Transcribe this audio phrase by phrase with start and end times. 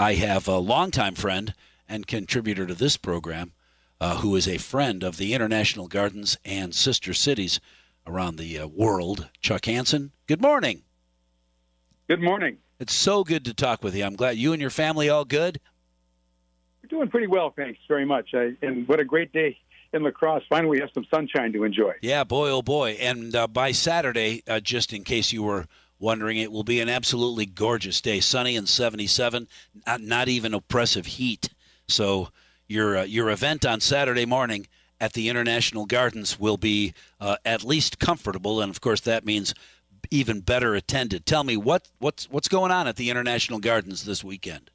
[0.00, 1.54] I have a longtime friend
[1.88, 3.52] and contributor to this program,
[4.00, 7.58] uh, who is a friend of the International Gardens and sister cities
[8.06, 10.12] around the uh, world, Chuck Hanson.
[10.28, 10.82] Good morning.
[12.08, 12.58] Good morning.
[12.78, 14.04] It's so good to talk with you.
[14.04, 15.58] I'm glad you and your family all good.
[16.82, 18.34] We're doing pretty well, thanks very much.
[18.34, 19.58] I, and what a great day
[19.92, 20.44] in La Crosse.
[20.48, 21.94] Finally, we have some sunshine to enjoy.
[22.02, 22.92] Yeah, boy, oh boy.
[23.00, 25.66] And uh, by Saturday, uh, just in case you were
[25.98, 29.48] wondering, it will be an absolutely gorgeous day, sunny and 77,
[29.86, 31.48] not, not even oppressive heat.
[31.86, 32.28] So
[32.68, 34.66] your uh, your event on Saturday morning
[35.00, 39.54] at the International Gardens will be uh, at least comfortable, and of course that means
[40.10, 41.26] even better attended.
[41.26, 44.70] Tell me what what's what's going on at the International Gardens this weekend.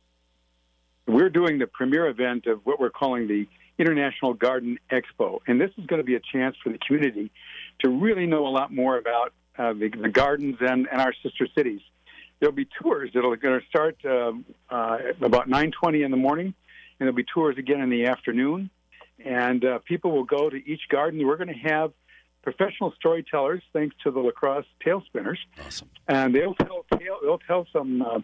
[1.07, 5.71] We're doing the premier event of what we're calling the International Garden Expo, and this
[5.77, 7.31] is going to be a chance for the community
[7.79, 11.48] to really know a lot more about uh, the, the, gardens and, and our sister
[11.55, 11.81] cities.
[12.39, 16.48] There'll be tours that are going to start um, uh, about 9:20 in the morning,
[16.48, 16.55] and
[16.99, 18.70] there'll be tours again in the afternoon.
[19.24, 21.26] And uh, people will go to each garden.
[21.26, 21.93] We're going to have
[22.41, 25.40] professional storytellers, thanks to the La Crosse Tale Spinners.
[25.65, 25.90] Awesome.
[26.07, 28.20] And they'll tell tale, they'll tell some uh,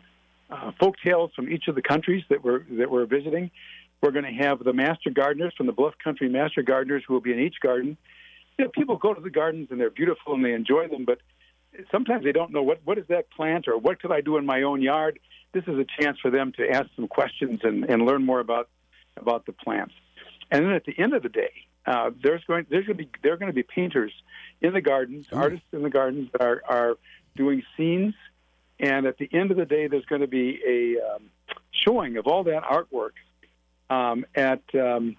[0.49, 3.51] uh, folk tales from each of the countries that we're that we're visiting.
[4.01, 7.21] We're going to have the master gardeners from the Bluff Country Master Gardeners who will
[7.21, 7.97] be in each garden.
[8.59, 11.19] You know, people go to the gardens and they're beautiful and they enjoy them, but
[11.89, 14.45] sometimes they don't know what what is that plant or what could I do in
[14.45, 15.17] my own yard.
[15.53, 18.67] This is a chance for them to ask some questions and, and learn more about
[19.15, 19.93] about the plants.
[20.51, 21.53] And then at the end of the day,
[21.85, 24.11] uh, there's going there's going to be there are going to be painters
[24.59, 25.37] in the gardens, Ooh.
[25.37, 26.97] artists in the gardens that are are
[27.37, 28.13] doing scenes,
[28.77, 31.29] and at the end of the day, there's going to be a um,
[31.71, 33.11] showing of all that artwork
[33.89, 35.15] um, at um,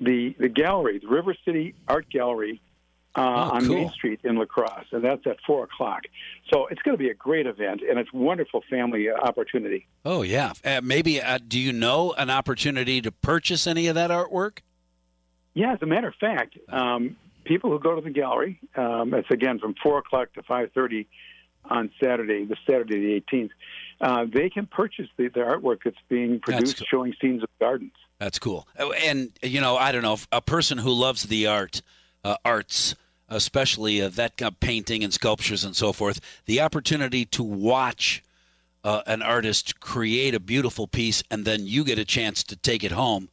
[0.00, 2.60] the the gallery, the River City Art Gallery.
[3.16, 3.74] Uh, oh, on cool.
[3.74, 6.02] Main Street in La Crosse, and that's at four o'clock.
[6.48, 9.88] So it's going to be a great event, and it's a wonderful family opportunity.
[10.04, 14.10] Oh yeah, uh, maybe uh, do you know an opportunity to purchase any of that
[14.10, 14.60] artwork?
[15.54, 19.30] Yeah, as a matter of fact, um, people who go to the gallery, um, it's
[19.32, 21.08] again from four o'clock to five thirty
[21.64, 23.50] on Saturday, the Saturday the eighteenth.
[24.00, 26.86] Uh, they can purchase the, the artwork that's being produced, cool.
[26.88, 27.92] showing scenes of gardens.
[28.20, 28.68] That's cool.
[28.78, 31.82] Oh, and you know, I don't know, a person who loves the art,
[32.22, 32.94] uh, arts,
[33.28, 38.22] especially uh, that kind of painting and sculptures and so forth, the opportunity to watch.
[38.82, 42.82] Uh, an artist create a beautiful piece, and then you get a chance to take
[42.82, 43.28] it home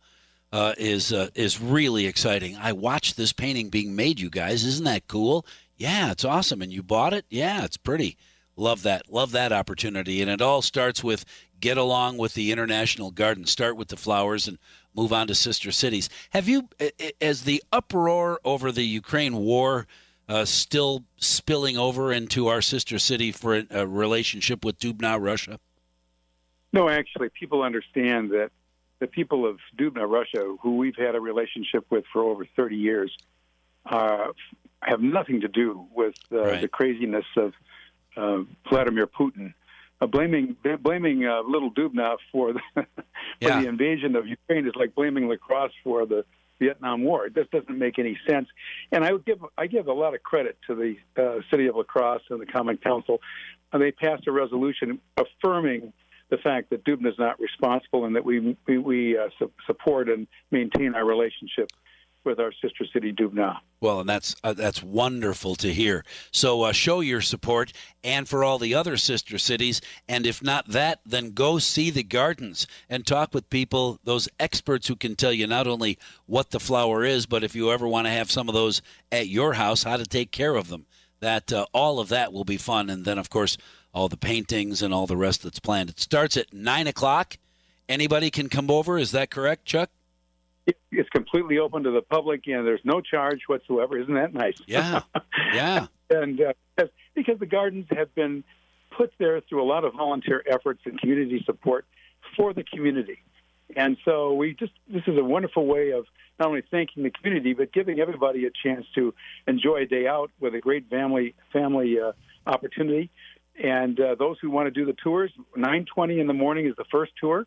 [0.52, 2.58] uh, is uh, is really exciting.
[2.58, 4.20] I watched this painting being made.
[4.20, 5.46] You guys, isn't that cool?
[5.78, 6.62] Yeah, it's awesome.
[6.62, 7.26] And you bought it?
[7.30, 8.18] Yeah, it's pretty.
[8.56, 9.12] Love that.
[9.12, 10.22] Love that opportunity.
[10.22, 11.24] And it all starts with
[11.60, 13.46] get along with the international garden.
[13.46, 14.58] Start with the flowers and
[14.96, 16.10] move on to sister cities.
[16.32, 16.70] Have you,
[17.22, 19.88] as the uproar over the Ukraine war
[20.30, 25.60] uh, still spilling over into our sister city for a, a relationship with Dubna, Russia?
[26.74, 28.52] No, actually, people understand that
[29.00, 33.16] the people of Dubna, Russia, who we've had a relationship with for over 30 years,
[33.86, 34.28] uh,
[34.82, 36.62] have nothing to do with uh, right.
[36.62, 37.54] the craziness of
[38.16, 39.54] uh, Vladimir Putin.
[40.00, 42.86] Uh, blaming blaming uh, little Dubna for the for
[43.42, 43.62] yeah.
[43.62, 46.24] the invasion of Ukraine is like blaming La Crosse for the
[46.60, 47.30] Vietnam War.
[47.30, 48.48] This doesn't make any sense.
[48.92, 51.76] And I would give I give a lot of credit to the uh, city of
[51.76, 53.20] La Crosse and the Common Council.
[53.74, 55.94] they passed a resolution affirming
[56.30, 60.10] the fact that Dubna is not responsible and that we we, we uh, su- support
[60.10, 61.72] and maintain our relationship
[62.28, 63.58] with our sister city Dubna.
[63.80, 66.04] Well, and that's uh, that's wonderful to hear.
[66.32, 67.74] So uh, show your support,
[68.04, 69.82] and for all the other sister cities.
[70.08, 74.88] And if not that, then go see the gardens and talk with people, those experts
[74.88, 78.06] who can tell you not only what the flower is, but if you ever want
[78.06, 80.86] to have some of those at your house, how to take care of them.
[81.22, 83.58] That uh, all of that will be fun, and then of course
[83.94, 85.90] all the paintings and all the rest that's planned.
[85.90, 87.38] It starts at nine o'clock.
[87.90, 88.98] Anybody can come over.
[88.98, 89.90] Is that correct, Chuck?
[90.90, 94.00] It's completely open to the public, and there's no charge whatsoever.
[94.00, 94.56] Isn't that nice?
[94.66, 95.02] Yeah,
[95.54, 95.88] yeah.
[96.10, 98.44] and uh, because the gardens have been
[98.98, 101.86] put there through a lot of volunteer efforts and community support
[102.36, 103.20] for the community,
[103.76, 106.06] and so we just this is a wonderful way of
[106.40, 109.14] not only thanking the community but giving everybody a chance to
[109.48, 112.14] enjoy a day out with a great family family uh,
[112.48, 113.10] opportunity.
[113.62, 116.86] And uh, those who want to do the tours, 9:20 in the morning is the
[116.92, 117.46] first tour,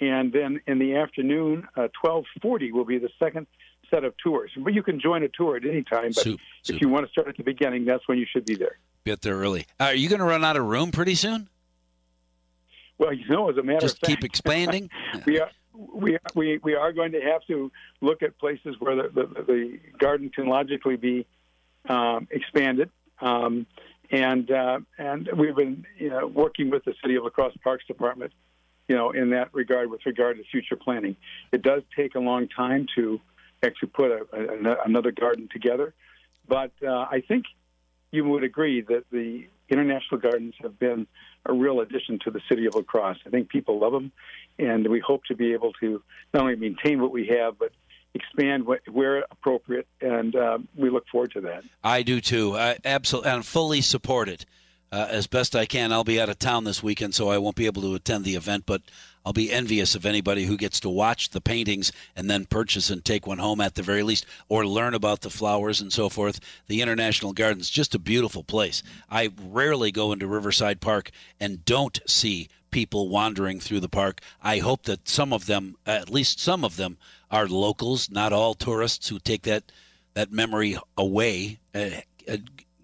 [0.00, 3.46] and then in the afternoon, uh, 12:40 will be the second
[3.90, 4.50] set of tours.
[4.56, 6.08] But you can join a tour at any time.
[6.14, 6.42] But Super.
[6.68, 8.78] if you want to start at the beginning, that's when you should be there.
[9.04, 9.66] Get there early.
[9.78, 11.48] Uh, are you going to run out of room pretty soon?
[12.98, 14.90] Well, you know, as a matter just of fact, keep expanding.
[15.26, 17.70] we are we we we are going to have to
[18.00, 21.26] look at places where the the, the garden can logically be
[21.88, 22.90] um, expanded.
[23.20, 23.66] Um,
[24.10, 27.84] and uh, and we've been you know, working with the City of La Crosse Parks
[27.86, 28.32] Department
[28.88, 31.16] you know, in that regard with regard to future planning.
[31.52, 33.20] It does take a long time to
[33.62, 35.94] actually put a, a, another garden together,
[36.46, 37.46] but uh, I think
[38.10, 41.06] you would agree that the international gardens have been
[41.46, 43.18] a real addition to the city of La Crosse.
[43.26, 44.12] I think people love them,
[44.58, 46.02] and we hope to be able to
[46.32, 47.72] not only maintain what we have, but
[48.14, 51.64] expand where appropriate, and uh, we look forward to that.
[51.82, 52.56] I do too.
[52.56, 54.46] I absolutely and fully support it
[54.92, 55.92] uh, as best I can.
[55.92, 58.36] I'll be out of town this weekend, so I won't be able to attend the
[58.36, 58.82] event, but
[59.26, 63.04] I'll be envious of anybody who gets to watch the paintings and then purchase and
[63.04, 66.40] take one home at the very least, or learn about the flowers and so forth.
[66.66, 68.82] The International Gardens, just a beautiful place.
[69.10, 71.10] I rarely go into Riverside Park
[71.40, 74.20] and don't see people wandering through the park.
[74.42, 76.98] I hope that some of them, at least some of them,
[77.30, 79.72] are locals, not all tourists who take that
[80.14, 81.58] that memory away.
[81.74, 81.90] Uh,
[82.28, 82.36] uh,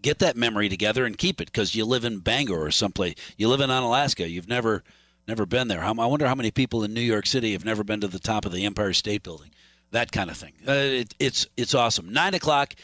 [0.02, 3.14] get that memory together and keep it because you live in Bangor or someplace.
[3.36, 4.28] You live in Alaska.
[4.28, 4.82] You've never
[5.28, 5.84] never been there.
[5.84, 8.44] I wonder how many people in New York City have never been to the top
[8.44, 9.50] of the Empire State Building.
[9.92, 10.52] That kind of thing.
[10.66, 12.12] Uh, it, it's it's awesome.
[12.12, 12.74] Nine o'clock,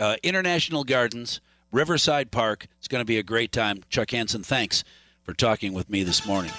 [0.00, 1.40] uh, International Gardens,
[1.72, 2.66] Riverside Park.
[2.78, 3.82] It's going to be a great time.
[3.88, 4.84] Chuck Hanson, thanks
[5.22, 6.52] for talking with me this morning.